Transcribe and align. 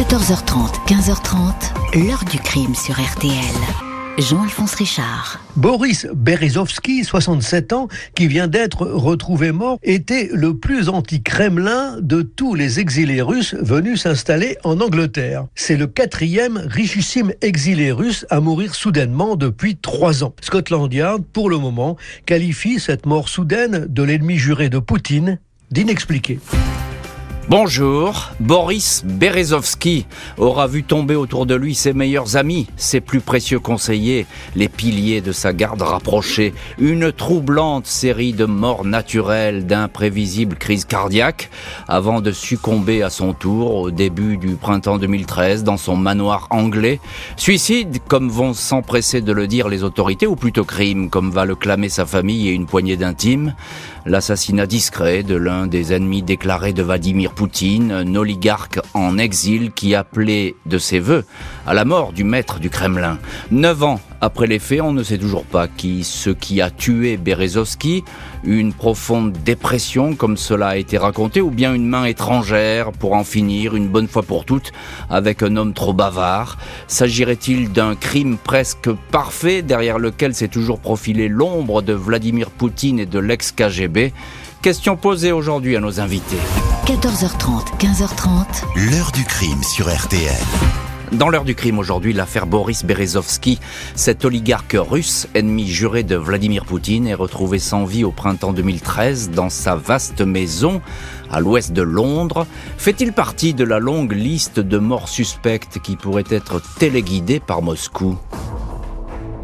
14h30, 0.00 0.86
15h30, 0.86 2.06
l'heure 2.06 2.24
du 2.24 2.38
crime 2.38 2.74
sur 2.74 2.94
RTL. 2.94 3.34
Jean-Alphonse 4.16 4.74
Richard. 4.76 5.38
Boris 5.56 6.06
Berezovski, 6.14 7.04
67 7.04 7.74
ans, 7.74 7.86
qui 8.14 8.26
vient 8.26 8.48
d'être 8.48 8.86
retrouvé 8.86 9.52
mort, 9.52 9.78
était 9.82 10.30
le 10.32 10.56
plus 10.56 10.88
anti-Kremlin 10.88 11.98
de 12.00 12.22
tous 12.22 12.54
les 12.54 12.80
exilés 12.80 13.20
russes 13.20 13.54
venus 13.60 14.00
s'installer 14.04 14.56
en 14.64 14.80
Angleterre. 14.80 15.44
C'est 15.54 15.76
le 15.76 15.86
quatrième 15.86 16.56
richissime 16.56 17.34
exilé 17.42 17.92
russe 17.92 18.24
à 18.30 18.40
mourir 18.40 18.74
soudainement 18.74 19.36
depuis 19.36 19.76
trois 19.76 20.24
ans. 20.24 20.34
Scotland 20.40 20.90
Yard, 20.90 21.22
pour 21.30 21.50
le 21.50 21.58
moment, 21.58 21.98
qualifie 22.24 22.80
cette 22.80 23.04
mort 23.04 23.28
soudaine 23.28 23.84
de 23.86 24.02
l'ennemi 24.02 24.38
juré 24.38 24.70
de 24.70 24.78
Poutine 24.78 25.38
d'inexpliqué. 25.70 26.38
Bonjour, 27.50 28.30
Boris 28.38 29.02
Berezovski 29.04 30.06
aura 30.38 30.68
vu 30.68 30.84
tomber 30.84 31.16
autour 31.16 31.46
de 31.46 31.56
lui 31.56 31.74
ses 31.74 31.92
meilleurs 31.92 32.36
amis, 32.36 32.68
ses 32.76 33.00
plus 33.00 33.18
précieux 33.18 33.58
conseillers, 33.58 34.28
les 34.54 34.68
piliers 34.68 35.20
de 35.20 35.32
sa 35.32 35.52
garde 35.52 35.82
rapprochée, 35.82 36.54
une 36.78 37.10
troublante 37.10 37.88
série 37.88 38.34
de 38.34 38.44
morts 38.44 38.84
naturelles, 38.84 39.66
d'imprévisibles 39.66 40.54
crises 40.54 40.84
cardiaques, 40.84 41.50
avant 41.88 42.20
de 42.20 42.30
succomber 42.30 43.02
à 43.02 43.10
son 43.10 43.32
tour 43.32 43.74
au 43.74 43.90
début 43.90 44.36
du 44.36 44.54
printemps 44.54 44.98
2013 44.98 45.64
dans 45.64 45.76
son 45.76 45.96
manoir 45.96 46.46
anglais. 46.50 47.00
Suicide, 47.36 47.98
comme 48.06 48.28
vont 48.28 48.54
s'empresser 48.54 49.22
de 49.22 49.32
le 49.32 49.48
dire 49.48 49.68
les 49.68 49.82
autorités, 49.82 50.28
ou 50.28 50.36
plutôt 50.36 50.62
crime, 50.62 51.10
comme 51.10 51.32
va 51.32 51.46
le 51.46 51.56
clamer 51.56 51.88
sa 51.88 52.06
famille 52.06 52.46
et 52.46 52.52
une 52.52 52.66
poignée 52.66 52.96
d'intimes 52.96 53.54
l'assassinat 54.06 54.66
discret 54.66 55.22
de 55.22 55.34
l'un 55.34 55.66
des 55.66 55.92
ennemis 55.92 56.22
déclarés 56.22 56.72
de 56.72 56.82
Vladimir 56.82 57.32
Poutine, 57.40 57.90
un 57.90 58.16
oligarque 58.16 58.80
en 58.92 59.16
exil 59.16 59.72
qui 59.72 59.94
appelait 59.94 60.56
de 60.66 60.76
ses 60.76 60.98
voeux 60.98 61.24
à 61.66 61.72
la 61.72 61.86
mort 61.86 62.12
du 62.12 62.22
maître 62.22 62.60
du 62.60 62.68
Kremlin. 62.68 63.18
Neuf 63.50 63.82
ans 63.82 63.98
après 64.20 64.46
les 64.46 64.58
faits, 64.58 64.82
on 64.82 64.92
ne 64.92 65.02
sait 65.02 65.16
toujours 65.16 65.46
pas 65.46 65.66
qui, 65.66 66.04
ce 66.04 66.28
qui 66.28 66.60
a 66.60 66.70
tué 66.70 67.16
Berezovski, 67.16 68.04
une 68.44 68.74
profonde 68.74 69.32
dépression 69.32 70.14
comme 70.14 70.36
cela 70.36 70.68
a 70.68 70.76
été 70.76 70.98
raconté, 70.98 71.40
ou 71.40 71.50
bien 71.50 71.72
une 71.72 71.86
main 71.86 72.04
étrangère 72.04 72.92
pour 72.92 73.14
en 73.14 73.24
finir 73.24 73.74
une 73.74 73.88
bonne 73.88 74.08
fois 74.08 74.22
pour 74.22 74.44
toutes 74.44 74.72
avec 75.08 75.42
un 75.42 75.56
homme 75.56 75.72
trop 75.72 75.94
bavard. 75.94 76.58
S'agirait-il 76.86 77.72
d'un 77.72 77.94
crime 77.94 78.36
presque 78.36 78.90
parfait 79.10 79.62
derrière 79.62 79.98
lequel 79.98 80.34
s'est 80.34 80.48
toujours 80.48 80.80
profilé 80.80 81.28
l'ombre 81.28 81.80
de 81.80 81.94
Vladimir 81.94 82.50
Poutine 82.50 82.98
et 82.98 83.06
de 83.06 83.18
l'ex-KGB 83.18 84.12
Question 84.62 84.94
posée 84.94 85.32
aujourd'hui 85.32 85.74
à 85.74 85.80
nos 85.80 86.00
invités. 86.00 86.36
14h30, 86.84 87.78
15h30. 87.78 88.44
L'heure 88.92 89.10
du 89.10 89.24
crime 89.24 89.62
sur 89.62 89.88
RTL. 89.88 90.36
Dans 91.12 91.30
l'heure 91.30 91.44
du 91.44 91.54
crime 91.54 91.78
aujourd'hui, 91.78 92.12
l'affaire 92.12 92.46
Boris 92.46 92.84
Berezovski, 92.84 93.58
cet 93.94 94.26
oligarque 94.26 94.76
russe, 94.78 95.28
ennemi 95.32 95.66
juré 95.66 96.02
de 96.02 96.14
Vladimir 96.14 96.66
Poutine, 96.66 97.06
est 97.06 97.14
retrouvé 97.14 97.58
sans 97.58 97.86
vie 97.86 98.04
au 98.04 98.10
printemps 98.10 98.52
2013 98.52 99.30
dans 99.30 99.48
sa 99.48 99.76
vaste 99.76 100.20
maison 100.20 100.82
à 101.30 101.40
l'ouest 101.40 101.72
de 101.72 101.80
Londres. 101.80 102.46
Fait-il 102.76 103.14
partie 103.14 103.54
de 103.54 103.64
la 103.64 103.78
longue 103.78 104.12
liste 104.12 104.60
de 104.60 104.76
morts 104.76 105.08
suspectes 105.08 105.78
qui 105.78 105.96
pourraient 105.96 106.24
être 106.28 106.60
téléguidées 106.78 107.40
par 107.40 107.62
Moscou? 107.62 108.18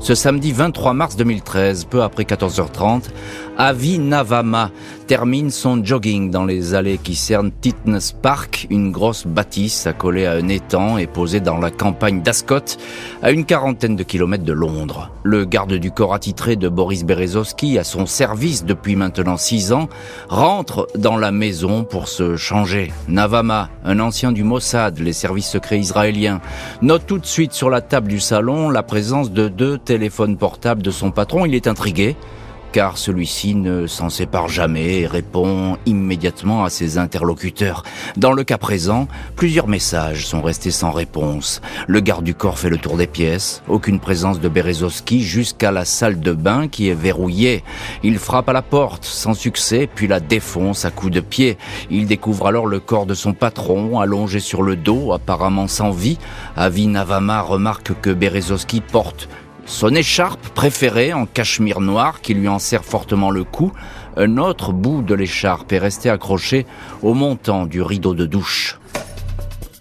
Ce 0.06 0.14
samedi 0.14 0.52
23 0.52 0.92
mars 0.92 1.16
2013, 1.16 1.86
peu 1.86 2.02
après 2.02 2.22
14h30, 2.22 3.04
Avi 3.58 3.98
Navama 3.98 4.70
termine 5.06 5.50
son 5.50 5.84
jogging 5.84 6.30
dans 6.30 6.44
les 6.44 6.74
allées 6.74 6.98
qui 6.98 7.14
cernent 7.14 7.52
Titnes 7.60 8.00
Park, 8.22 8.66
une 8.70 8.90
grosse 8.90 9.26
bâtisse 9.26 9.86
accolée 9.86 10.26
à 10.26 10.32
un 10.32 10.48
étang 10.48 10.98
et 10.98 11.06
posée 11.06 11.40
dans 11.40 11.58
la 11.58 11.70
campagne 11.70 12.22
d'Ascot, 12.22 12.76
à 13.22 13.30
une 13.30 13.44
quarantaine 13.44 13.94
de 13.94 14.02
kilomètres 14.02 14.44
de 14.44 14.52
Londres. 14.52 15.10
Le 15.22 15.44
garde 15.44 15.74
du 15.74 15.92
corps 15.92 16.14
attitré 16.14 16.56
de 16.56 16.68
Boris 16.68 17.04
Berezovski, 17.04 17.78
à 17.78 17.84
son 17.84 18.06
service 18.06 18.64
depuis 18.64 18.96
maintenant 18.96 19.36
six 19.36 19.72
ans, 19.72 19.88
rentre 20.28 20.88
dans 20.96 21.16
la 21.16 21.30
maison 21.30 21.84
pour 21.84 22.08
se 22.08 22.36
changer. 22.36 22.90
Navama, 23.08 23.70
un 23.84 24.00
ancien 24.00 24.32
du 24.32 24.42
Mossad, 24.42 24.98
les 24.98 25.12
services 25.12 25.48
secrets 25.48 25.78
israéliens, 25.78 26.40
note 26.82 27.06
tout 27.06 27.18
de 27.18 27.26
suite 27.26 27.52
sur 27.52 27.70
la 27.70 27.80
table 27.80 28.08
du 28.08 28.18
salon 28.18 28.70
la 28.70 28.82
présence 28.82 29.30
de 29.30 29.48
deux 29.48 29.78
téléphones 29.78 30.36
portables 30.36 30.82
de 30.82 30.90
son 30.90 31.12
patron. 31.12 31.46
Il 31.46 31.54
est 31.54 31.68
intrigué 31.68 32.16
car 32.72 32.98
celui-ci 32.98 33.54
ne 33.54 33.86
s'en 33.86 34.10
sépare 34.10 34.48
jamais 34.48 35.00
et 35.00 35.06
répond 35.06 35.78
immédiatement 35.86 36.64
à 36.64 36.70
ses 36.70 36.98
interlocuteurs. 36.98 37.82
Dans 38.16 38.32
le 38.32 38.44
cas 38.44 38.58
présent, 38.58 39.08
plusieurs 39.36 39.68
messages 39.68 40.26
sont 40.26 40.42
restés 40.42 40.70
sans 40.70 40.90
réponse. 40.90 41.60
Le 41.86 42.00
garde 42.00 42.24
du 42.24 42.34
corps 42.34 42.58
fait 42.58 42.68
le 42.68 42.78
tour 42.78 42.96
des 42.96 43.06
pièces, 43.06 43.62
aucune 43.68 44.00
présence 44.00 44.40
de 44.40 44.48
Berezovski 44.48 45.22
jusqu'à 45.22 45.70
la 45.70 45.84
salle 45.84 46.20
de 46.20 46.32
bain 46.32 46.68
qui 46.68 46.88
est 46.88 46.94
verrouillée. 46.94 47.64
Il 48.02 48.18
frappe 48.18 48.48
à 48.48 48.52
la 48.52 48.62
porte 48.62 49.04
sans 49.04 49.34
succès, 49.34 49.88
puis 49.92 50.06
la 50.06 50.20
défonce 50.20 50.84
à 50.84 50.90
coups 50.90 51.12
de 51.12 51.20
pied. 51.20 51.58
Il 51.90 52.06
découvre 52.06 52.46
alors 52.46 52.66
le 52.66 52.80
corps 52.80 53.06
de 53.06 53.14
son 53.14 53.32
patron, 53.32 54.00
allongé 54.00 54.40
sur 54.40 54.62
le 54.62 54.76
dos, 54.76 55.12
apparemment 55.12 55.68
sans 55.68 55.90
vie. 55.90 56.18
Avi 56.56 56.86
Navama 56.86 57.40
remarque 57.40 57.92
que 58.00 58.10
Berezovski 58.10 58.80
porte 58.80 59.28
son 59.66 59.94
écharpe 59.94 60.48
préférée 60.50 61.12
en 61.12 61.26
cachemire 61.26 61.80
noir 61.80 62.20
qui 62.20 62.34
lui 62.34 62.48
en 62.48 62.58
serre 62.58 62.84
fortement 62.84 63.30
le 63.30 63.44
cou, 63.44 63.72
un 64.16 64.38
autre 64.38 64.72
bout 64.72 65.02
de 65.02 65.14
l'écharpe 65.14 65.72
est 65.72 65.78
resté 65.78 66.08
accroché 66.08 66.66
au 67.02 67.14
montant 67.14 67.66
du 67.66 67.82
rideau 67.82 68.14
de 68.14 68.26
douche. 68.26 68.78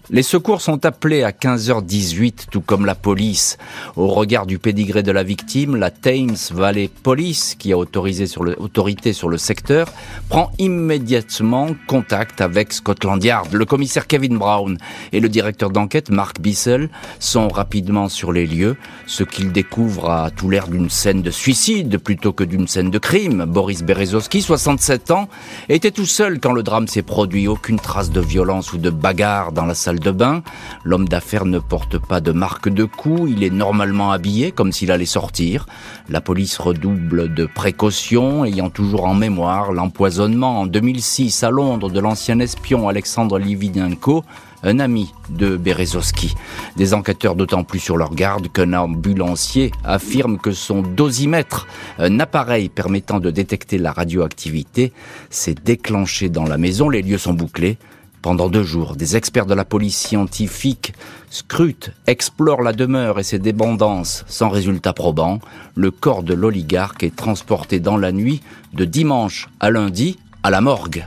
Les 0.08 0.22
secours 0.22 0.60
sont 0.60 0.86
appelés 0.86 1.24
à 1.24 1.32
15h18, 1.32 2.46
tout 2.52 2.60
comme 2.60 2.86
la 2.86 2.94
police. 2.94 3.58
Au 3.96 4.06
regard 4.06 4.46
du 4.46 4.60
pédigré 4.60 5.02
de 5.02 5.10
la 5.10 5.24
victime, 5.24 5.74
la 5.74 5.90
Thames 5.90 6.36
Valley 6.52 6.88
Police, 7.02 7.56
qui 7.58 7.72
a 7.72 7.76
autorisé 7.76 8.28
sur 8.28 8.44
le, 8.44 8.54
autorité 8.62 9.12
sur 9.12 9.28
le 9.28 9.36
secteur, 9.36 9.88
prend 10.28 10.52
immédiatement 10.58 11.70
contact 11.88 12.40
avec 12.40 12.72
Scotland 12.72 13.22
Yard. 13.22 13.52
Le 13.52 13.64
commissaire 13.64 14.06
Kevin 14.06 14.38
Brown 14.38 14.78
et 15.10 15.18
le 15.18 15.28
directeur 15.28 15.70
d'enquête 15.70 16.10
Mark 16.10 16.40
Bissell 16.40 16.88
sont 17.18 17.48
rapidement 17.48 18.08
sur 18.08 18.30
les 18.30 18.46
lieux. 18.46 18.76
Ce 19.08 19.24
qu'ils 19.24 19.50
découvrent 19.50 20.08
a 20.08 20.30
tout 20.30 20.48
l'air 20.48 20.68
d'une 20.68 20.88
scène 20.88 21.22
de 21.22 21.32
suicide 21.32 21.98
plutôt 21.98 22.32
que 22.32 22.44
d'une 22.44 22.68
scène 22.68 22.90
de 22.90 22.98
crime. 22.98 23.44
Boris 23.44 23.82
Berezovski, 23.82 24.40
67 24.40 25.10
ans, 25.10 25.28
était 25.68 25.90
tout 25.90 26.06
seul 26.06 26.38
quand 26.38 26.52
le 26.52 26.62
drame 26.62 26.86
s'est 26.86 27.02
produit. 27.02 27.48
Aucune 27.48 27.80
trace 27.80 28.12
de 28.12 28.20
violence 28.20 28.72
ou 28.72 28.78
de 28.78 28.90
bagarre 28.90 29.50
dans 29.50 29.66
la 29.66 29.74
salle 29.74 29.95
de 29.98 30.10
bain. 30.10 30.42
L'homme 30.84 31.08
d'affaires 31.08 31.44
ne 31.44 31.58
porte 31.58 31.98
pas 31.98 32.20
de 32.20 32.32
marque 32.32 32.68
de 32.68 32.84
coup, 32.84 33.26
il 33.26 33.42
est 33.42 33.50
normalement 33.50 34.12
habillé 34.12 34.52
comme 34.52 34.72
s'il 34.72 34.90
allait 34.90 35.04
sortir. 35.04 35.66
La 36.08 36.20
police 36.20 36.58
redouble 36.58 37.32
de 37.32 37.46
précautions, 37.46 38.44
ayant 38.44 38.70
toujours 38.70 39.04
en 39.04 39.14
mémoire 39.14 39.72
l'empoisonnement 39.72 40.60
en 40.60 40.66
2006 40.66 41.42
à 41.42 41.50
Londres 41.50 41.90
de 41.90 42.00
l'ancien 42.00 42.38
espion 42.38 42.88
Alexandre 42.88 43.38
Livinenko, 43.38 44.24
un 44.62 44.78
ami 44.78 45.12
de 45.30 45.56
Berezovski. 45.56 46.34
Des 46.76 46.94
enquêteurs 46.94 47.34
d'autant 47.34 47.64
plus 47.64 47.78
sur 47.78 47.96
leur 47.96 48.14
garde 48.14 48.48
qu'un 48.52 48.72
ambulancier 48.72 49.70
affirme 49.84 50.38
que 50.38 50.52
son 50.52 50.82
dosimètre, 50.82 51.66
un 51.98 52.20
appareil 52.20 52.68
permettant 52.68 53.20
de 53.20 53.30
détecter 53.30 53.78
la 53.78 53.92
radioactivité, 53.92 54.92
s'est 55.30 55.54
déclenché 55.54 56.28
dans 56.28 56.44
la 56.44 56.58
maison. 56.58 56.88
Les 56.88 57.02
lieux 57.02 57.18
sont 57.18 57.34
bouclés. 57.34 57.78
Pendant 58.26 58.48
deux 58.48 58.64
jours, 58.64 58.96
des 58.96 59.14
experts 59.14 59.46
de 59.46 59.54
la 59.54 59.64
police 59.64 59.96
scientifique 59.96 60.94
scrutent, 61.30 61.92
explorent 62.08 62.62
la 62.62 62.72
demeure 62.72 63.20
et 63.20 63.22
ses 63.22 63.38
dépendances 63.38 64.24
sans 64.26 64.48
résultat 64.48 64.92
probant. 64.92 65.38
Le 65.76 65.92
corps 65.92 66.24
de 66.24 66.34
l'oligarque 66.34 67.04
est 67.04 67.14
transporté 67.14 67.78
dans 67.78 67.96
la 67.96 68.10
nuit 68.10 68.40
de 68.72 68.84
dimanche 68.84 69.48
à 69.60 69.70
lundi 69.70 70.18
à 70.42 70.50
la 70.50 70.60
morgue. 70.60 71.06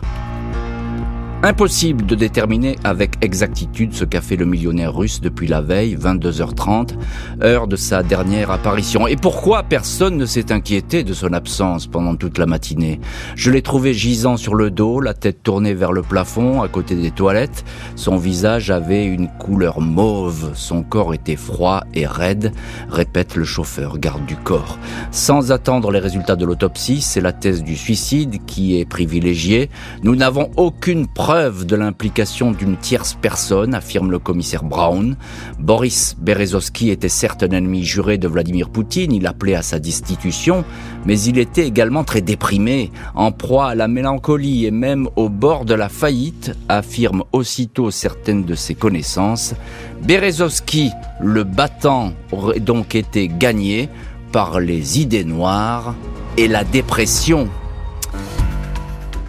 Impossible 1.41 2.05
de 2.05 2.16
déterminer 2.16 2.75
avec 2.83 3.13
exactitude 3.22 3.94
ce 3.94 4.03
qu'a 4.03 4.19
fait 4.19 4.35
le 4.35 4.45
millionnaire 4.45 4.93
russe 4.93 5.22
depuis 5.22 5.47
la 5.47 5.61
veille, 5.61 5.96
22h30, 5.96 6.96
heure 7.41 7.67
de 7.67 7.78
sa 7.78 8.03
dernière 8.03 8.52
apparition. 8.52 9.08
Et 9.08 9.16
pourquoi 9.16 9.64
personne 9.64 10.17
ne 10.17 10.25
s'est 10.25 10.52
inquiété 10.52 11.05
de 11.05 11.14
son 11.14 11.31
absence 11.31 11.87
pendant 11.87 12.17
toute 12.17 12.37
la 12.40 12.46
matinée? 12.46 12.99
Je 13.35 13.52
l'ai 13.52 13.61
trouvé 13.61 13.93
gisant 13.93 14.35
sur 14.35 14.53
le 14.53 14.69
dos, 14.69 14.99
la 14.99 15.14
tête 15.14 15.41
tournée 15.41 15.73
vers 15.73 15.93
le 15.93 16.02
plafond, 16.02 16.61
à 16.61 16.67
côté 16.67 16.96
des 16.96 17.09
toilettes. 17.09 17.64
Son 17.96 18.17
visage 18.17 18.69
avait 18.69 19.05
une 19.05 19.29
couleur 19.29 19.79
mauve, 19.79 20.52
son 20.55 20.84
corps 20.84 21.14
était 21.14 21.37
froid 21.37 21.85
et 21.93 22.05
raide, 22.05 22.52
répète 22.90 23.37
le 23.37 23.46
chauffeur 23.46 23.97
garde 23.97 24.25
du 24.25 24.35
corps. 24.35 24.78
Sans 25.11 25.53
attendre 25.53 25.90
les 25.91 25.99
résultats 25.99 26.35
de 26.35 26.43
l'autopsie, 26.43 26.99
c'est 26.99 27.22
la 27.22 27.31
thèse 27.31 27.64
du 27.64 27.78
suicide 27.78 28.40
qui 28.46 28.78
est 28.78 28.85
privilégiée. 28.85 29.69
Nous 30.03 30.17
n'avons 30.17 30.52
aucune 30.58 31.08
preuve 31.29 31.67
de 31.67 31.76
l'implication 31.76 32.49
d'une 32.49 32.76
tierce 32.76 33.14
personne, 33.14 33.76
affirme 33.76 34.09
le 34.09 34.17
commissaire 34.17 34.64
Brown. 34.64 35.16
Boris 35.59 36.16
Berezovsky 36.20 36.90
était 36.90 37.08
certes 37.08 37.43
un 37.43 37.52
ennemi 37.52 37.84
juré 37.84 38.17
de 38.17 38.28
Vladimir 38.28 38.72
Poutine, 38.72 39.14
il 39.14 39.28
appelait 39.28 39.53
à 39.53 39.61
sa 39.61 39.78
destitution, 39.78 40.66
mais 41.05 41.22
il 41.22 41.37
était 41.37 41.67
également 41.67 42.03
très 42.03 42.22
déprimé, 42.22 42.91
en 43.14 43.31
proie 43.31 43.67
à 43.67 43.76
la 43.76 43.87
mélancolie 43.87 44.66
et 44.66 44.72
même 44.72 45.08
au 45.17 45.29
bord 45.29 45.66
de 45.66 45.76
la 45.76 45.87
faillite, 45.87 46.58
affirment 46.67 47.26
aussitôt 47.31 47.91
certaines 47.91 48.43
de 48.43 48.55
ses 48.55 48.73
connaissances. 48.73 49.53
Berezovsky, 50.02 50.90
le 51.22 51.43
battant, 51.43 52.14
aurait 52.31 52.59
donc 52.59 52.96
été 52.96 53.28
gagné 53.28 53.87
par 54.31 54.59
les 54.59 54.99
idées 54.99 55.26
noires 55.26 55.93
et 56.37 56.47
la 56.47 56.64
dépression. 56.64 57.49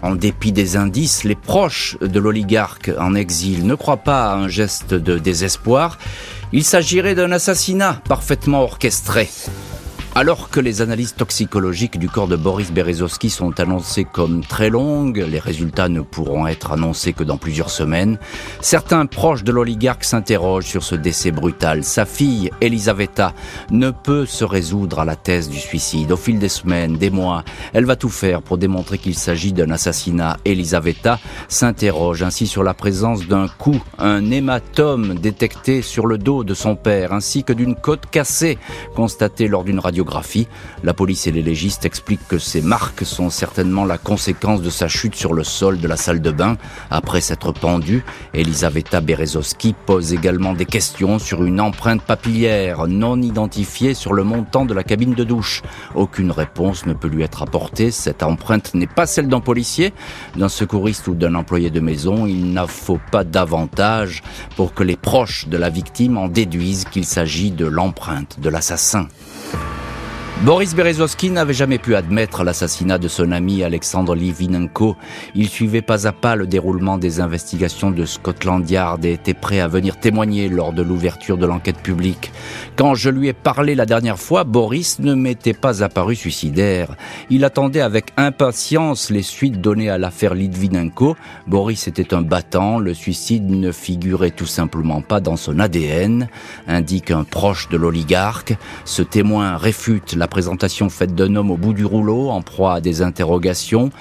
En 0.01 0.15
dépit 0.15 0.51
des 0.51 0.77
indices, 0.77 1.23
les 1.23 1.35
proches 1.35 1.97
de 1.99 2.19
l'oligarque 2.19 2.91
en 2.99 3.13
exil 3.15 3.65
ne 3.65 3.75
croient 3.75 3.97
pas 3.97 4.31
à 4.31 4.35
un 4.35 4.47
geste 4.47 4.93
de 4.93 5.19
désespoir. 5.19 5.99
Il 6.53 6.63
s'agirait 6.63 7.15
d'un 7.15 7.31
assassinat 7.31 8.01
parfaitement 8.07 8.63
orchestré. 8.63 9.29
Alors 10.13 10.49
que 10.49 10.59
les 10.59 10.81
analyses 10.81 11.15
toxicologiques 11.15 11.97
du 11.97 12.09
corps 12.09 12.27
de 12.27 12.35
Boris 12.35 12.73
Berezovsky 12.73 13.29
sont 13.29 13.57
annoncées 13.61 14.03
comme 14.03 14.43
très 14.43 14.69
longues, 14.69 15.25
les 15.25 15.39
résultats 15.39 15.87
ne 15.87 16.01
pourront 16.01 16.47
être 16.47 16.73
annoncés 16.73 17.13
que 17.13 17.23
dans 17.23 17.37
plusieurs 17.37 17.69
semaines, 17.69 18.17
certains 18.59 19.05
proches 19.05 19.45
de 19.45 19.53
l'oligarque 19.53 20.03
s'interrogent 20.03 20.65
sur 20.65 20.83
ce 20.83 20.95
décès 20.95 21.31
brutal. 21.31 21.85
Sa 21.85 22.05
fille, 22.05 22.51
Elisaveta, 22.59 23.33
ne 23.71 23.89
peut 23.89 24.25
se 24.25 24.43
résoudre 24.43 24.99
à 24.99 25.05
la 25.05 25.15
thèse 25.15 25.49
du 25.49 25.57
suicide. 25.57 26.11
Au 26.11 26.17
fil 26.17 26.39
des 26.39 26.49
semaines, 26.49 26.97
des 26.97 27.09
mois, 27.09 27.45
elle 27.71 27.85
va 27.85 27.95
tout 27.95 28.09
faire 28.09 28.41
pour 28.41 28.57
démontrer 28.57 28.97
qu'il 28.97 29.15
s'agit 29.15 29.53
d'un 29.53 29.71
assassinat. 29.71 30.39
Elisaveta 30.43 31.19
s'interroge 31.47 32.21
ainsi 32.21 32.47
sur 32.47 32.63
la 32.63 32.73
présence 32.73 33.27
d'un 33.27 33.47
coup, 33.47 33.81
un 33.97 34.29
hématome 34.29 35.15
détecté 35.15 35.81
sur 35.81 36.05
le 36.05 36.17
dos 36.17 36.43
de 36.43 36.53
son 36.53 36.75
père, 36.75 37.13
ainsi 37.13 37.45
que 37.45 37.53
d'une 37.53 37.75
côte 37.75 38.07
cassée 38.11 38.57
constatée 38.93 39.47
lors 39.47 39.63
d'une 39.63 39.79
radio 39.79 40.00
la 40.83 40.93
police 40.93 41.27
et 41.27 41.31
les 41.31 41.41
légistes 41.41 41.85
expliquent 41.85 42.27
que 42.27 42.37
ces 42.37 42.61
marques 42.61 43.05
sont 43.05 43.29
certainement 43.29 43.85
la 43.85 43.97
conséquence 43.97 44.61
de 44.61 44.69
sa 44.69 44.87
chute 44.87 45.15
sur 45.15 45.33
le 45.33 45.43
sol 45.43 45.79
de 45.79 45.87
la 45.87 45.97
salle 45.97 46.21
de 46.21 46.31
bain 46.31 46.57
après 46.89 47.21
s'être 47.21 47.51
pendue. 47.51 48.03
Elisaveta 48.33 49.01
Berezovsky 49.01 49.75
pose 49.85 50.13
également 50.13 50.53
des 50.53 50.65
questions 50.65 51.19
sur 51.19 51.43
une 51.43 51.61
empreinte 51.61 52.01
papillaire 52.01 52.87
non 52.87 53.21
identifiée 53.21 53.93
sur 53.93 54.13
le 54.13 54.23
montant 54.23 54.65
de 54.65 54.73
la 54.73 54.83
cabine 54.83 55.13
de 55.13 55.23
douche. 55.23 55.61
Aucune 55.95 56.31
réponse 56.31 56.85
ne 56.85 56.93
peut 56.93 57.07
lui 57.07 57.23
être 57.23 57.43
apportée. 57.43 57.91
Cette 57.91 58.23
empreinte 58.23 58.73
n'est 58.73 58.87
pas 58.87 59.05
celle 59.05 59.27
d'un 59.27 59.39
policier, 59.39 59.93
d'un 60.35 60.49
secouriste 60.49 61.07
ou 61.07 61.13
d'un 61.13 61.35
employé 61.35 61.69
de 61.69 61.79
maison. 61.79 62.25
Il 62.25 62.53
n'en 62.53 62.67
faut 62.67 62.99
pas 63.11 63.23
davantage 63.23 64.23
pour 64.55 64.73
que 64.73 64.83
les 64.83 64.97
proches 64.97 65.47
de 65.47 65.57
la 65.57 65.69
victime 65.69 66.17
en 66.17 66.27
déduisent 66.27 66.85
qu'il 66.85 67.05
s'agit 67.05 67.51
de 67.51 67.65
l'empreinte 67.65 68.39
de 68.39 68.49
l'assassin. 68.49 69.07
Boris 70.43 70.73
Berezovsky 70.73 71.29
n'avait 71.29 71.53
jamais 71.53 71.77
pu 71.77 71.93
admettre 71.93 72.43
l'assassinat 72.43 72.97
de 72.97 73.07
son 73.07 73.31
ami 73.31 73.63
Alexandre 73.63 74.15
Livinenko. 74.15 74.95
Il 75.35 75.47
suivait 75.47 75.83
pas 75.83 76.07
à 76.07 76.11
pas 76.11 76.35
le 76.35 76.47
déroulement 76.47 76.97
des 76.97 77.19
investigations 77.19 77.91
de 77.91 78.05
Scotland 78.05 78.67
Yard 78.67 79.05
et 79.05 79.13
était 79.13 79.35
prêt 79.35 79.59
à 79.59 79.67
venir 79.67 79.97
témoigner 79.97 80.49
lors 80.49 80.73
de 80.73 80.81
l'ouverture 80.81 81.37
de 81.37 81.45
l'enquête 81.45 81.77
publique. 81.77 82.31
Quand 82.75 82.95
je 82.95 83.11
lui 83.11 83.27
ai 83.27 83.33
parlé 83.33 83.75
la 83.75 83.85
dernière 83.85 84.17
fois, 84.17 84.43
Boris 84.43 84.97
ne 84.97 85.13
m'était 85.13 85.53
pas 85.53 85.83
apparu 85.83 86.15
suicidaire. 86.15 86.95
Il 87.29 87.45
attendait 87.45 87.81
avec 87.81 88.11
impatience 88.17 89.11
les 89.11 89.21
suites 89.21 89.61
données 89.61 89.91
à 89.91 89.99
l'affaire 89.99 90.33
Litvinenko. 90.33 91.17
Boris 91.45 91.87
était 91.87 92.15
un 92.15 92.23
battant, 92.23 92.79
le 92.79 92.95
suicide 92.95 93.47
ne 93.47 93.71
figurait 93.71 94.31
tout 94.31 94.47
simplement 94.47 95.03
pas 95.03 95.19
dans 95.19 95.37
son 95.37 95.59
ADN, 95.59 96.29
indique 96.67 97.11
un 97.11 97.25
proche 97.25 97.69
de 97.69 97.77
l'oligarque. 97.77 98.57
Ce 98.85 99.03
témoin 99.03 99.55
réfute 99.55 100.15
la 100.15 100.30
présentation 100.31 100.89
faite 100.89 101.13
d'un 101.13 101.35
homme 101.35 101.51
au 101.51 101.57
bout 101.57 101.73
du 101.73 101.85
rouleau, 101.85 102.29
en 102.29 102.41
proie 102.41 102.75
à 102.75 102.81
des 102.81 103.03
interrogations. 103.03 103.91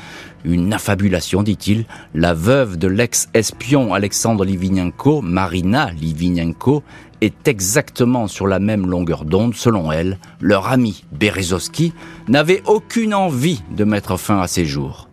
Une 0.45 0.73
affabulation, 0.73 1.43
dit-il. 1.43 1.85
La 2.15 2.33
veuve 2.33 2.79
de 2.79 2.87
l'ex-espion 2.87 3.93
Alexandre 3.93 4.47
Livinenko, 4.47 5.21
Marina 5.21 5.91
Livinenko, 5.91 6.83
est 7.21 7.49
exactement 7.49 8.29
sur 8.29 8.47
la 8.47 8.61
même 8.61 8.87
longueur 8.87 9.27
d'onde. 9.27 9.55
Selon 9.55 9.93
elle, 9.93 10.19
leur 10.41 10.69
ami 10.69 11.05
Berezovski 11.13 11.93
n'avait 12.29 12.63
aucune 12.65 13.13
envie 13.13 13.63
de 13.77 13.85
mettre 13.85 14.17
fin 14.17 14.41
à 14.41 14.47
ses 14.47 14.65
jours. 14.65 15.10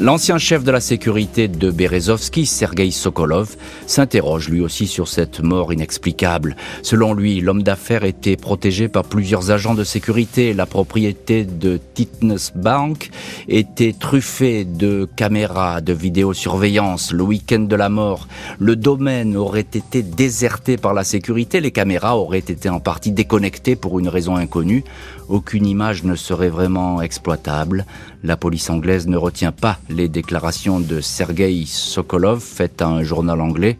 L'ancien 0.00 0.38
chef 0.38 0.62
de 0.62 0.70
la 0.70 0.80
sécurité 0.80 1.48
de 1.48 1.72
Berezovski, 1.72 2.46
Sergei 2.46 2.92
Sokolov, 2.92 3.56
s'interroge 3.88 4.48
lui 4.48 4.60
aussi 4.60 4.86
sur 4.86 5.08
cette 5.08 5.40
mort 5.40 5.72
inexplicable. 5.72 6.54
Selon 6.82 7.14
lui, 7.14 7.40
l'homme 7.40 7.64
d'affaires 7.64 8.04
était 8.04 8.36
protégé 8.36 8.86
par 8.86 9.02
plusieurs 9.02 9.50
agents 9.50 9.74
de 9.74 9.82
sécurité. 9.82 10.54
La 10.54 10.66
propriété 10.66 11.44
de 11.44 11.80
Titnes 11.94 12.38
Bank 12.54 13.10
était 13.48 13.92
truffée 13.92 14.64
de 14.64 15.08
caméras 15.16 15.80
de 15.80 15.92
vidéosurveillance. 15.92 17.12
Le 17.12 17.24
week-end 17.24 17.60
de 17.60 17.74
la 17.74 17.88
mort, 17.88 18.28
le 18.60 18.76
domaine 18.76 19.36
aurait 19.36 19.62
été 19.62 20.02
déserté 20.02 20.76
par 20.76 20.94
la 20.94 21.02
sécurité. 21.02 21.60
Les 21.60 21.72
caméras 21.72 22.16
auraient 22.16 22.38
été 22.38 22.68
en 22.68 22.78
partie 22.78 23.10
déconnectées 23.10 23.74
pour 23.74 23.98
une 23.98 24.08
raison 24.08 24.36
inconnue. 24.36 24.84
Aucune 25.28 25.66
image 25.66 26.04
ne 26.04 26.16
serait 26.16 26.48
vraiment 26.48 27.02
exploitable. 27.02 27.84
La 28.24 28.38
police 28.38 28.70
anglaise 28.70 29.06
ne 29.06 29.18
retient 29.18 29.52
pas 29.52 29.78
les 29.90 30.08
déclarations 30.08 30.80
de 30.80 31.02
Sergei 31.02 31.64
Sokolov 31.66 32.40
faites 32.40 32.80
à 32.80 32.86
un 32.86 33.02
journal 33.02 33.42
anglais. 33.42 33.76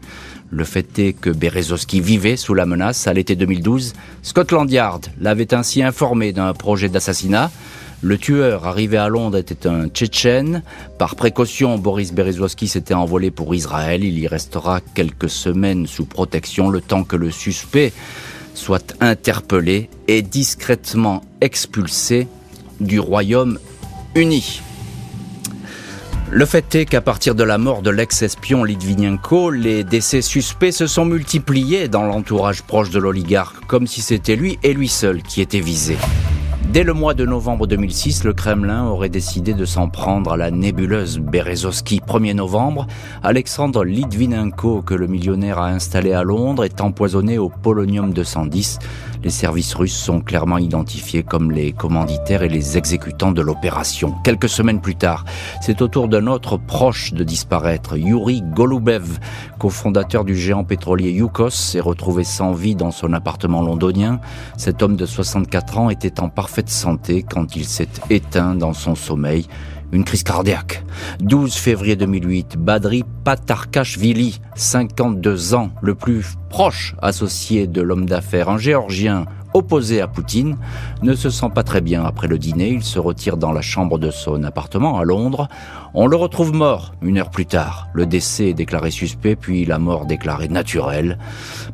Le 0.51 0.63
fait 0.63 0.99
est 0.99 1.13
que 1.13 1.31
Berezovsky 1.31 2.01
vivait 2.01 2.37
sous 2.37 2.53
la 2.53 2.67
menace 2.67 3.07
à 3.07 3.13
l'été 3.13 3.35
2012. 3.35 3.93
Scotland 4.21 4.69
Yard 4.69 5.07
l'avait 5.19 5.53
ainsi 5.55 5.81
informé 5.81 6.33
d'un 6.33 6.53
projet 6.53 6.87
d'assassinat. 6.89 7.49
Le 8.01 8.17
tueur 8.17 8.65
arrivé 8.65 8.97
à 8.97 9.09
Londres 9.09 9.37
était 9.37 9.67
un 9.67 9.87
Tchétchène. 9.87 10.61
Par 10.99 11.15
précaution, 11.15 11.77
Boris 11.77 12.13
Berezovsky 12.13 12.67
s'était 12.67 12.93
envolé 12.93 13.29
pour 13.31 13.53
Israël. 13.53 14.03
Il 14.03 14.17
y 14.17 14.27
restera 14.27 14.81
quelques 14.81 15.29
semaines 15.29 15.85
sous 15.85 16.05
protection 16.05 16.69
le 16.69 16.79
temps 16.79 17.03
que 17.03 17.15
le 17.15 17.31
suspect 17.31 17.91
soit 18.53 18.95
interpellé 18.99 19.89
et 20.07 20.21
discrètement 20.21 21.21
expulsé 21.41 22.27
du 22.79 22.99
Royaume-Uni. 22.99 24.61
Le 26.31 26.45
fait 26.45 26.75
est 26.75 26.85
qu'à 26.85 27.01
partir 27.01 27.33
de 27.33 27.43
la 27.43 27.57
mort 27.57 27.81
de 27.81 27.89
l'ex-espion 27.89 28.63
Litvinenko, 28.63 29.49
les 29.49 29.83
décès 29.83 30.21
suspects 30.21 30.71
se 30.71 30.85
sont 30.85 31.05
multipliés 31.05 31.87
dans 31.87 32.03
l'entourage 32.03 32.61
proche 32.61 32.91
de 32.91 32.99
l'oligarque, 32.99 33.65
comme 33.65 33.87
si 33.87 34.01
c'était 34.01 34.35
lui 34.35 34.59
et 34.61 34.73
lui 34.73 34.89
seul 34.89 35.23
qui 35.23 35.41
était 35.41 35.59
visé. 35.59 35.97
Dès 36.71 36.83
le 36.83 36.93
mois 36.93 37.15
de 37.15 37.25
novembre 37.25 37.65
2006, 37.65 38.23
le 38.25 38.33
Kremlin 38.33 38.85
aurait 38.85 39.09
décidé 39.09 39.55
de 39.55 39.65
s'en 39.65 39.89
prendre 39.89 40.33
à 40.33 40.37
la 40.37 40.51
nébuleuse 40.51 41.17
Berezovsky. 41.17 41.99
1er 42.07 42.35
novembre, 42.35 42.85
Alexandre 43.23 43.83
Litvinenko, 43.83 44.83
que 44.83 44.93
le 44.93 45.07
millionnaire 45.07 45.57
a 45.57 45.69
installé 45.69 46.13
à 46.13 46.21
Londres, 46.21 46.63
est 46.63 46.79
empoisonné 46.79 47.39
au 47.39 47.49
polonium 47.49 48.13
210 48.13 48.77
les 49.23 49.29
services 49.29 49.73
russes 49.73 49.97
sont 49.97 50.21
clairement 50.21 50.57
identifiés 50.57 51.23
comme 51.23 51.51
les 51.51 51.73
commanditaires 51.73 52.43
et 52.43 52.49
les 52.49 52.77
exécutants 52.77 53.31
de 53.31 53.41
l'opération. 53.41 54.15
Quelques 54.23 54.47
semaines 54.47 54.79
plus 54.79 54.95
tard, 54.95 55.25
c'est 55.61 55.81
au 55.81 55.87
tour 55.87 56.07
d'un 56.07 56.27
autre 56.27 56.57
proche 56.57 57.13
de 57.13 57.23
disparaître. 57.23 57.97
Yuri 57.97 58.41
Golubev, 58.41 59.19
cofondateur 59.57 60.23
du 60.23 60.37
géant 60.37 60.63
pétrolier 60.63 61.11
Yukos, 61.11 61.49
s'est 61.49 61.79
retrouvé 61.81 62.23
sans 62.23 62.53
vie 62.53 62.75
dans 62.75 62.91
son 62.91 63.11
appartement 63.11 63.61
londonien. 63.61 64.21
Cet 64.57 64.81
homme 64.81 64.95
de 64.95 65.05
64 65.05 65.77
ans 65.77 65.89
était 65.89 66.21
en 66.21 66.29
parfaite 66.59 66.69
santé 66.69 67.23
quand 67.23 67.55
il 67.55 67.65
s'est 67.65 67.87
éteint 68.09 68.53
dans 68.53 68.73
son 68.73 68.95
sommeil 68.95 69.47
une 69.93 70.03
crise 70.03 70.23
cardiaque. 70.23 70.83
12 71.21 71.55
février 71.55 71.95
2008, 71.95 72.57
Badri 72.57 73.03
Patarkashvili, 73.23 74.41
52 74.55 75.53
ans, 75.53 75.71
le 75.81 75.95
plus 75.95 76.35
proche 76.49 76.95
associé 77.01 77.65
de 77.65 77.81
l'homme 77.81 78.05
d'affaires, 78.05 78.49
un 78.49 78.57
géorgien 78.57 79.25
opposé 79.53 80.01
à 80.01 80.07
Poutine, 80.07 80.57
ne 81.01 81.13
se 81.15 81.29
sent 81.29 81.49
pas 81.53 81.63
très 81.63 81.81
bien 81.81 82.05
après 82.05 82.27
le 82.27 82.37
dîner. 82.37 82.69
Il 82.69 82.83
se 82.83 82.99
retire 82.99 83.37
dans 83.37 83.51
la 83.51 83.61
chambre 83.61 83.97
de 83.97 84.11
son 84.11 84.43
appartement 84.43 84.99
à 84.99 85.03
Londres. 85.03 85.47
On 85.93 86.07
le 86.07 86.15
retrouve 86.15 86.53
mort 86.53 86.93
une 87.01 87.17
heure 87.17 87.31
plus 87.31 87.45
tard. 87.45 87.87
Le 87.93 88.05
décès 88.05 88.49
est 88.49 88.53
déclaré 88.53 88.91
suspect, 88.91 89.35
puis 89.35 89.65
la 89.65 89.79
mort 89.79 90.05
déclarée 90.05 90.47
naturelle 90.47 91.17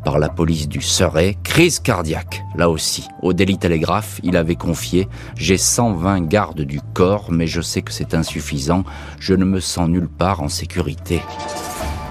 par 0.04 0.20
la 0.20 0.30
police 0.30 0.70
du 0.70 0.82
Surrey. 0.82 1.38
Crise 1.44 1.80
cardiaque, 1.80 2.42
là 2.56 2.70
aussi. 2.70 3.08
Au 3.22 3.34
Daily 3.34 3.58
Telegraph, 3.58 4.20
il 4.24 4.38
avait 4.38 4.56
confié 4.56 5.08
«J'ai 5.36 5.58
120 5.58 6.28
gardes 6.28 6.62
du 6.62 6.80
corps, 6.94 7.28
mais 7.32 7.48
je 7.48 7.62
sais 7.62 7.82
que 7.82 7.92
c'est 7.92 8.14
insuffisant. 8.14 8.84
Je 9.20 9.34
ne 9.34 9.46
me 9.46 9.60
sens 9.60 9.90
nulle 9.90 10.10
part 10.10 10.42
en 10.42 10.50
sécurité.» 10.50 11.22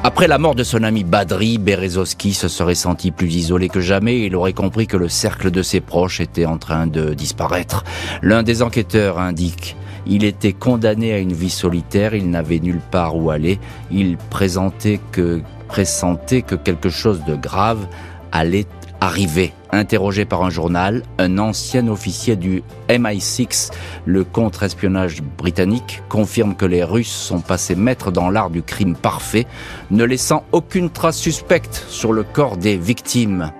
Après 0.06 0.28
la 0.28 0.37
mort 0.37 0.54
de 0.54 0.64
son 0.64 0.82
ami 0.82 1.02
Badri, 1.02 1.56
Berezovski 1.56 2.34
se 2.34 2.46
serait 2.46 2.75
senti 2.75 3.11
plus 3.11 3.37
isolé 3.37 3.70
que 3.70 3.80
jamais. 3.80 4.16
Et 4.16 4.26
il 4.26 4.37
aurait 4.37 4.52
compris 4.52 4.87
que 4.87 4.99
le 4.99 5.08
cercle 5.08 5.50
de 5.50 5.62
ses 5.62 5.80
proches 5.80 6.20
était 6.20 6.44
en 6.44 6.58
train 6.58 6.87
de 6.87 7.14
disparaître. 7.14 7.84
L'un 8.20 8.42
des 8.42 8.61
enquêteurs 8.61 9.18
indique 9.18 9.76
Il 10.06 10.23
était 10.25 10.52
condamné 10.52 11.14
à 11.14 11.18
une 11.18 11.32
vie 11.32 11.49
solitaire, 11.49 12.14
il 12.14 12.28
n'avait 12.28 12.58
nulle 12.58 12.82
part 12.90 13.16
où 13.16 13.30
aller, 13.30 13.58
il 13.90 14.18
présentait 14.28 15.00
que, 15.11 15.40
pressentait 15.68 16.42
que 16.42 16.54
quelque 16.54 16.90
chose 16.90 17.25
de 17.25 17.34
grave 17.34 17.87
allait 18.30 18.66
arriver. 19.04 19.52
Interrogé 19.70 20.25
par 20.25 20.42
un 20.42 20.50
journal, 20.50 21.02
un 21.18 21.38
ancien 21.38 21.88
officier 21.88 22.37
du 22.37 22.62
MI6, 22.88 23.70
le 24.06 24.25
contre-espionnage 24.25 25.23
britannique, 25.23 26.02
confirme 26.08 26.54
que 26.54 26.64
les 26.64 26.82
Russes 26.84 27.12
sont 27.12 27.40
passés 27.40 27.75
maîtres 27.75 28.11
dans 28.11 28.30
l'art 28.30 28.50
du 28.50 28.62
crime 28.62 28.96
parfait, 28.96 29.46
ne 29.90 30.04
laissant 30.04 30.44
aucune 30.52 30.90
trace 30.90 31.18
suspecte 31.18 31.84
sur 31.88 32.12
le 32.12 32.23
corps 32.23 32.56
des 32.56 32.76
victimes. 32.76 33.52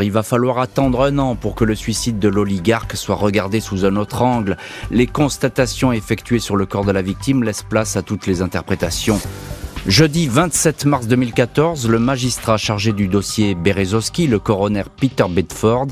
Il 0.00 0.12
va 0.12 0.22
falloir 0.22 0.58
attendre 0.58 1.02
un 1.02 1.18
an 1.18 1.34
pour 1.36 1.54
que 1.54 1.64
le 1.64 1.74
suicide 1.74 2.18
de 2.18 2.28
l'oligarque 2.28 2.96
soit 2.96 3.14
regardé 3.14 3.60
sous 3.60 3.84
un 3.84 3.96
autre 3.96 4.22
angle. 4.22 4.56
Les 4.90 5.06
constatations 5.06 5.92
effectuées 5.92 6.40
sur 6.40 6.56
le 6.56 6.66
corps 6.66 6.84
de 6.84 6.92
la 6.92 7.02
victime 7.02 7.42
laissent 7.42 7.62
place 7.62 7.96
à 7.96 8.02
toutes 8.02 8.26
les 8.26 8.42
interprétations. 8.42 9.20
Jeudi 9.86 10.28
27 10.28 10.86
mars 10.86 11.06
2014, 11.08 11.90
le 11.90 11.98
magistrat 11.98 12.56
chargé 12.56 12.94
du 12.94 13.06
dossier 13.06 13.54
Berezowski, 13.54 14.26
le 14.26 14.38
coroner 14.38 14.84
Peter 14.96 15.26
Bedford, 15.28 15.88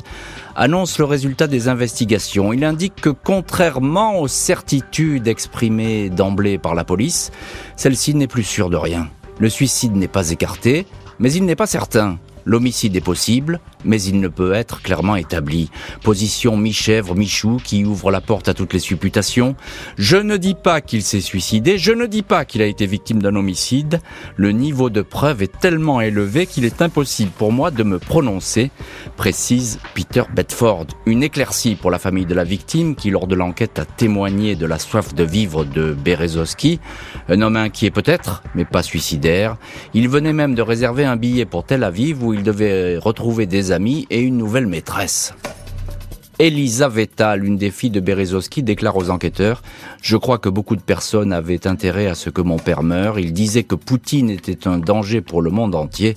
annonce 0.57 0.99
le 0.99 1.05
résultat 1.05 1.47
des 1.47 1.69
investigations. 1.69 2.55
Il 2.55 2.65
indique 2.65 3.03
que 3.03 3.11
contrairement 3.11 4.19
aux 4.19 4.29
certitudes 4.29 5.29
exprimées 5.29 6.09
d'emblée 6.09 6.57
par 6.57 6.75
la 6.75 6.85
police, 6.85 7.33
celle-ci 7.77 8.15
n'est 8.15 8.29
plus 8.29 8.45
sûre 8.45 8.71
de 8.71 8.79
rien. 8.79 9.11
Le 9.39 9.51
suicide 9.51 9.95
n'est 9.95 10.09
pas 10.09 10.31
écarté, 10.31 10.87
mais 11.19 11.31
il 11.31 11.45
n'est 11.45 11.55
pas 11.55 11.67
certain. 11.67 12.19
L'homicide 12.45 12.97
est 12.97 13.01
possible, 13.01 13.61
mais 13.85 14.03
il 14.03 14.21
ne 14.21 14.29
peut 14.29 14.53
être 14.53 14.83
clairement 14.83 15.17
établi. 15.17 15.71
Position 16.03 16.57
mi-chèvre, 16.57 17.15
mi-chou 17.15 17.59
qui 17.63 17.85
ouvre 17.85 18.11
la 18.11 18.21
porte 18.21 18.49
à 18.49 18.55
toutes 18.55 18.73
les 18.73 18.79
supputations. 18.79 19.55
Je 19.97 20.17
ne 20.17 20.37
dis 20.37 20.55
pas 20.55 20.81
qu'il 20.81 21.03
s'est 21.03 21.21
suicidé, 21.21 21.79
je 21.79 21.93
ne 21.93 22.07
dis 22.07 22.23
pas 22.23 22.45
qu'il 22.45 22.63
a 22.63 22.67
été 22.67 22.87
victime 22.87 23.23
d'un 23.23 23.37
homicide. 23.37 24.01
Le 24.37 24.53
niveau 24.53 24.91
de 24.91 25.03
preuve 25.03 25.43
est 25.43 25.59
tellement 25.61 26.01
élevé 26.01 26.47
qu'il 26.47 26.65
est 26.65 26.83
impossible 26.83 27.31
pour 27.37 27.53
moi 27.53 27.71
de 27.71 27.83
me 27.83 27.99
prononcer, 27.99 28.71
précise 29.17 29.79
Peter 29.95 30.23
Bedford. 30.35 30.87
Une 31.07 31.23
éclaircie 31.23 31.75
pour 31.75 31.91
la 31.91 31.99
famille 31.99 32.27
de 32.27 32.35
la 32.35 32.45
victime 32.45 32.95
qui, 32.95 33.11
lors 33.11 33.27
de 33.27 33.35
l'enquête, 33.35 33.79
a 33.79 33.85
témoigné 33.85 34.57
de 34.57 34.67
la 34.67 34.79
soif 34.79 35.15
de 35.15 35.25
vivre 35.25 35.65
de 35.65 35.93
Berezowski. 35.93 36.81
Un 37.29 37.43
homme 37.43 37.57
inquiet 37.57 37.91
peut-être, 37.91 38.43
mais 38.55 38.65
pas 38.65 38.83
suicidaire. 38.83 39.57
Il 39.95 40.09
venait 40.09 40.33
même 40.33 40.55
de 40.55 40.63
réserver 40.63 41.05
un 41.05 41.17
billet 41.17 41.45
pour 41.45 41.65
Tel 41.65 41.85
Aviv 41.85 42.25
où 42.25 42.32
il 42.33 42.43
devait 42.43 42.99
retrouver 42.99 43.47
des 43.47 43.73
amis 43.73 44.07
et 44.11 44.21
une 44.21 44.37
nouvelle 44.37 44.67
maîtresse. 44.67 45.35
Elisaveta, 46.39 47.37
l'une 47.37 47.57
des 47.57 47.71
filles 47.71 47.91
de 47.91 48.01
Berezowski, 48.01 48.63
déclare 48.63 48.97
aux 48.97 49.11
enquêteurs 49.11 49.63
Je 50.03 50.17
crois 50.17 50.39
que 50.39 50.49
beaucoup 50.49 50.77
de 50.77 50.83
personnes 50.83 51.33
avaient 51.33 51.67
intérêt 51.67 52.07
à 52.07 52.15
ce 52.15 52.31
que 52.31 52.41
mon 52.41 52.59
père 52.59 52.83
meure. 52.83 53.19
Il 53.19 53.33
disait 53.33 53.63
que 53.63 53.75
Poutine 53.75 54.31
était 54.31 54.67
un 54.67 54.79
danger 54.79 55.21
pour 55.21 55.41
le 55.43 55.51
monde 55.51 55.75
entier. 55.75 56.15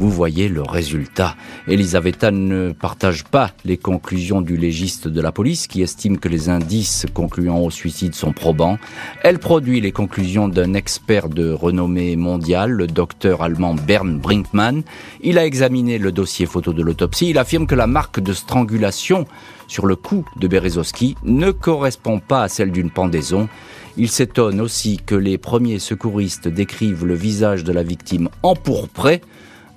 Vous 0.00 0.08
voyez 0.08 0.48
le 0.48 0.62
résultat. 0.62 1.36
Elisaveta 1.68 2.30
ne 2.30 2.72
partage 2.72 3.22
pas 3.22 3.50
les 3.66 3.76
conclusions 3.76 4.40
du 4.40 4.56
légiste 4.56 5.08
de 5.08 5.20
la 5.20 5.30
police 5.30 5.66
qui 5.66 5.82
estime 5.82 6.16
que 6.16 6.30
les 6.30 6.48
indices 6.48 7.04
concluant 7.12 7.58
au 7.58 7.70
suicide 7.70 8.14
sont 8.14 8.32
probants. 8.32 8.78
Elle 9.22 9.38
produit 9.38 9.78
les 9.78 9.92
conclusions 9.92 10.48
d'un 10.48 10.72
expert 10.72 11.28
de 11.28 11.52
renommée 11.52 12.16
mondiale, 12.16 12.70
le 12.70 12.86
docteur 12.86 13.42
allemand 13.42 13.74
Bern 13.74 14.18
Brinkmann. 14.18 14.84
Il 15.20 15.36
a 15.36 15.44
examiné 15.44 15.98
le 15.98 16.12
dossier 16.12 16.46
photo 16.46 16.72
de 16.72 16.82
l'autopsie. 16.82 17.28
Il 17.28 17.36
affirme 17.36 17.66
que 17.66 17.74
la 17.74 17.86
marque 17.86 18.20
de 18.20 18.32
strangulation 18.32 19.26
sur 19.68 19.84
le 19.84 19.96
cou 19.96 20.24
de 20.36 20.48
Berezowski 20.48 21.14
ne 21.24 21.50
correspond 21.50 22.20
pas 22.20 22.44
à 22.44 22.48
celle 22.48 22.72
d'une 22.72 22.90
pendaison. 22.90 23.50
Il 23.98 24.08
s'étonne 24.08 24.62
aussi 24.62 24.98
que 25.04 25.14
les 25.14 25.36
premiers 25.36 25.78
secouristes 25.78 26.48
décrivent 26.48 27.04
le 27.04 27.14
visage 27.14 27.64
de 27.64 27.72
la 27.72 27.82
victime 27.82 28.30
empourpré 28.42 29.20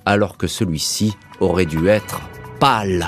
alors 0.06 0.38
que 0.38 0.48
celui-ci 0.48 1.16
aurait 1.40 1.66
dû 1.66 1.88
être 1.88 2.22
pâle. 2.60 3.08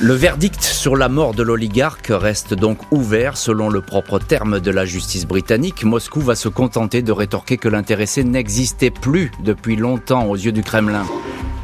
Le 0.00 0.12
verdict 0.12 0.62
sur 0.62 0.94
la 0.94 1.08
mort 1.08 1.32
de 1.32 1.42
l'oligarque 1.42 2.08
reste 2.10 2.52
donc 2.52 2.78
ouvert 2.92 3.38
selon 3.38 3.70
le 3.70 3.80
propre 3.80 4.18
terme 4.18 4.60
de 4.60 4.70
la 4.70 4.84
justice 4.84 5.26
britannique. 5.26 5.84
Moscou 5.84 6.20
va 6.20 6.34
se 6.34 6.50
contenter 6.50 7.00
de 7.00 7.12
rétorquer 7.12 7.56
que 7.56 7.68
l'intéressé 7.68 8.22
n'existait 8.22 8.90
plus 8.90 9.30
depuis 9.42 9.76
longtemps 9.76 10.26
aux 10.26 10.36
yeux 10.36 10.52
du 10.52 10.62
Kremlin. 10.62 11.06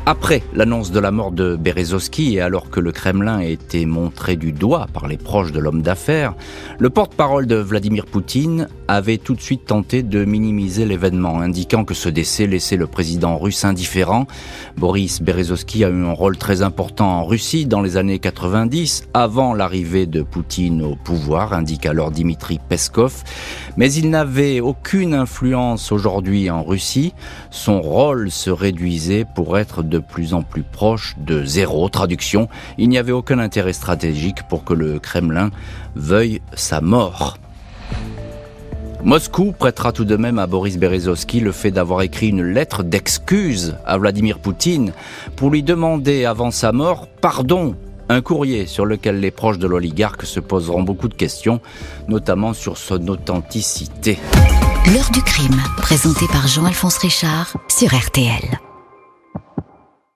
Après 0.05 0.43
l'annonce 0.53 0.91
de 0.91 0.99
la 0.99 1.13
mort 1.13 1.31
de 1.31 1.55
Berezovsky 1.55 2.35
et 2.35 2.41
alors 2.41 2.71
que 2.71 2.81
le 2.81 2.91
Kremlin 2.91 3.39
a 3.39 3.45
été 3.45 3.87
montré 3.87 4.35
du 4.35 4.51
doigt 4.51 4.89
par 4.93 5.07
les 5.07 5.17
proches 5.17 5.53
de 5.53 5.61
l'homme 5.61 5.83
d'affaires, 5.83 6.35
le 6.81 6.91
porte-parole 6.91 7.47
de 7.47 7.57
Vladimir 7.57 8.07
Poutine 8.07 8.67
avait 8.97 9.17
tout 9.17 9.35
de 9.35 9.41
suite 9.41 9.65
tenté 9.65 10.03
de 10.03 10.25
minimiser 10.25 10.85
l'événement, 10.85 11.41
indiquant 11.41 11.85
que 11.85 11.95
ce 11.95 12.11
décès 12.11 12.47
laissait 12.47 12.77
le 12.77 12.87
président 12.87 13.39
russe 13.39 13.65
indifférent. 13.65 14.27
Boris 14.77 15.23
Berezovsky 15.23 15.85
a 15.85 15.89
eu 15.89 16.05
un 16.05 16.13
rôle 16.13 16.37
très 16.37 16.61
important 16.61 17.09
en 17.09 17.25
Russie 17.25 17.65
dans 17.65 17.81
les 17.81 17.97
années 17.97 18.19
90, 18.19 19.09
avant 19.15 19.55
l'arrivée 19.55 20.07
de 20.07 20.23
Poutine 20.23 20.83
au 20.83 20.95
pouvoir, 20.95 21.55
indique 21.55 21.87
alors 21.87 22.11
Dimitri 22.11 22.61
Peskov, 22.69 23.25
mais 23.79 23.91
il 23.93 24.11
n'avait 24.11 24.61
aucune 24.61 25.15
influence 25.15 25.91
aujourd'hui 25.91 26.51
en 26.51 26.63
Russie. 26.63 27.15
Son 27.51 27.81
rôle 27.81 28.31
se 28.31 28.51
réduisait 28.51 29.25
pour 29.35 29.57
être 29.57 29.83
de 29.83 29.99
plus 29.99 30.35
en 30.35 30.43
plus 30.43 30.65
proche 30.65 31.17
de 31.19 31.45
zéro. 31.45 31.89
Traduction, 31.89 32.49
il 32.77 32.91
n'y 32.91 32.99
avait 32.99 33.13
aucun 33.13 33.39
intérêt 33.39 33.73
stratégique 33.73 34.43
pour 34.49 34.65
que 34.65 34.75
le 34.75 34.99
Kremlin 34.99 35.51
veuille 35.95 36.43
sa 36.55 36.81
mort. 36.81 37.39
Moscou 39.05 39.53
prêtera 39.53 39.91
tout 39.91 40.05
de 40.05 40.17
même 40.17 40.39
à 40.39 40.47
Boris 40.47 40.79
Berezovsky 40.79 41.41
le 41.41 41.51
fait 41.51 41.73
d'avoir 41.73 42.03
écrit 42.03 42.29
une 42.29 42.43
lettre 42.43 42.85
d'excuse 42.85 43.77
à 43.85 43.99
Vladimir 43.99 44.39
Poutine 44.39 44.93
pour 45.35 45.51
lui 45.51 45.65
demander 45.65 46.25
avant 46.25 46.53
sa 46.53 46.71
mort 46.73 47.09
pardon. 47.21 47.75
Un 48.09 48.21
courrier 48.21 48.67
sur 48.67 48.87
lequel 48.87 49.21
les 49.21 49.31
proches 49.31 49.59
de 49.59 49.67
l'oligarque 49.67 50.25
se 50.25 50.39
poseront 50.39 50.83
beaucoup 50.83 51.09
de 51.09 51.15
questions, 51.15 51.61
notamment 52.09 52.53
sur 52.53 52.77
son 52.77 53.09
authenticité. 53.09 54.19
L'heure 54.93 55.11
du 55.13 55.23
crime, 55.23 55.61
présenté 55.79 56.27
par 56.27 56.47
Jean-Alphonse 56.47 56.99
Richard 56.99 57.55
sur 57.69 57.95
RTL. 57.95 58.72